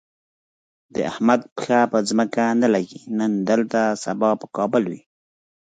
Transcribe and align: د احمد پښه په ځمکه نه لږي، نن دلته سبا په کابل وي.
د 0.93 0.95
احمد 1.11 1.41
پښه 1.55 1.79
په 1.91 1.99
ځمکه 2.09 2.43
نه 2.61 2.67
لږي، 2.73 3.01
نن 3.17 3.31
دلته 3.49 3.81
سبا 4.03 4.29
په 4.41 4.45
کابل 4.57 4.83
وي. 4.91 5.01